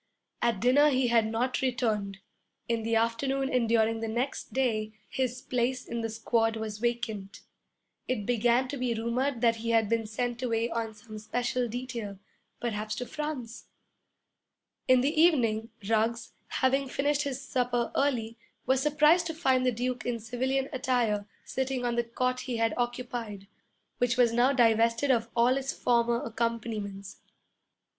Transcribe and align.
At 0.41 0.59
dinner 0.59 0.89
he 0.89 1.09
had 1.09 1.27
not 1.27 1.61
returned. 1.61 2.17
In 2.67 2.81
the 2.81 2.95
afternoon 2.95 3.51
and 3.53 3.69
during 3.69 3.99
the 3.99 4.07
next 4.07 4.51
day 4.51 4.93
his 5.07 5.43
place 5.43 5.85
in 5.85 6.01
the 6.01 6.09
squad 6.09 6.55
was 6.57 6.79
vacant. 6.79 7.41
It 8.07 8.25
began 8.25 8.67
to 8.69 8.77
be 8.77 8.95
rumored 8.95 9.41
that 9.41 9.57
he 9.57 9.69
had 9.69 9.89
been 9.89 10.07
sent 10.07 10.41
away 10.41 10.71
on 10.71 10.95
some 10.95 11.19
special 11.19 11.67
detail, 11.67 12.17
perhaps 12.59 12.95
to 12.95 13.05
France. 13.05 13.67
In 14.87 15.01
the 15.01 15.21
evening 15.21 15.69
Ruggs, 15.87 16.31
having 16.47 16.87
finished 16.89 17.21
his 17.21 17.39
supper 17.39 17.91
early, 17.95 18.39
was 18.65 18.81
surprised 18.81 19.27
to 19.27 19.35
find 19.35 19.67
the 19.67 19.71
Duke 19.71 20.03
in 20.03 20.19
civilian 20.19 20.67
attire 20.73 21.27
sitting 21.45 21.85
on 21.85 21.95
the 21.95 22.03
cot 22.03 22.39
he 22.39 22.57
had 22.57 22.73
occupied, 22.75 23.45
which 23.99 24.17
was 24.17 24.33
now 24.33 24.51
divested 24.51 25.11
of 25.11 25.29
all 25.35 25.57
its 25.57 25.71
former 25.73 26.23
accompaniments. 26.23 27.21